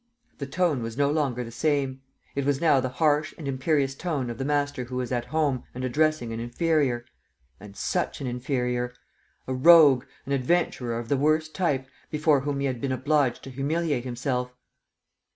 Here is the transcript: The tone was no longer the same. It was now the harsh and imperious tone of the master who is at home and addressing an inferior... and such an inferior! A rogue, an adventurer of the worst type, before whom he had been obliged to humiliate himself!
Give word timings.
The 0.39 0.47
tone 0.47 0.81
was 0.81 0.97
no 0.97 1.11
longer 1.11 1.43
the 1.43 1.51
same. 1.51 2.01
It 2.33 2.43
was 2.43 2.59
now 2.59 2.79
the 2.79 2.89
harsh 2.89 3.35
and 3.37 3.47
imperious 3.47 3.93
tone 3.93 4.31
of 4.31 4.39
the 4.39 4.43
master 4.45 4.85
who 4.85 4.99
is 4.99 5.11
at 5.11 5.25
home 5.25 5.63
and 5.75 5.83
addressing 5.83 6.33
an 6.33 6.39
inferior... 6.39 7.05
and 7.59 7.77
such 7.77 8.19
an 8.19 8.25
inferior! 8.25 8.95
A 9.45 9.53
rogue, 9.53 10.05
an 10.25 10.31
adventurer 10.31 10.97
of 10.97 11.07
the 11.07 11.17
worst 11.17 11.53
type, 11.53 11.85
before 12.09 12.39
whom 12.39 12.61
he 12.61 12.65
had 12.65 12.81
been 12.81 12.91
obliged 12.91 13.43
to 13.43 13.51
humiliate 13.51 14.03
himself! 14.03 14.55